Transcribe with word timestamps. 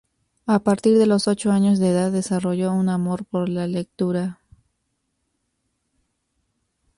A 0.47 0.57
partir 0.57 0.97
de 0.97 1.05
los 1.05 1.27
ocho 1.27 1.51
años 1.51 1.77
de 1.77 1.89
edad 1.91 2.11
desarrolló 2.11 2.73
un 2.73 2.89
amor 2.89 3.23
por 3.23 3.49
la 3.49 3.67
lectura. 3.67 4.39